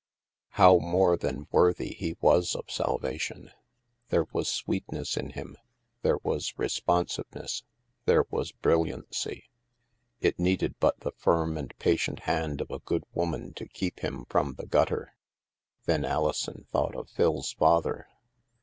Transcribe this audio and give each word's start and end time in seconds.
How 0.53 0.79
more 0.79 1.15
than 1.15 1.47
worthy 1.51 1.89
he 1.93 2.17
was 2.21 2.55
of 2.55 2.71
salvation! 2.71 3.51
There 4.09 4.25
was 4.33 4.49
sweetness 4.49 5.15
in 5.15 5.33
him, 5.33 5.57
there 6.01 6.17
was 6.23 6.57
responsive 6.57 7.27
ness, 7.35 7.61
there 8.05 8.25
was 8.31 8.51
brilliancy. 8.51 9.51
It 10.19 10.39
needed 10.39 10.73
but 10.79 10.99
the 11.01 11.11
firm 11.11 11.55
and 11.55 11.71
patient 11.77 12.21
hand 12.21 12.61
of 12.61 12.71
a 12.71 12.79
good 12.79 13.03
woman 13.13 13.53
to 13.53 13.67
keep 13.67 13.99
him 13.99 14.25
from 14.27 14.55
the 14.55 14.65
gutter. 14.65 15.13
Then 15.85 16.01
Alisc«i 16.01 16.63
thought 16.71 16.95
of 16.95 17.07
PhiFs 17.07 17.55
father. 17.55 18.07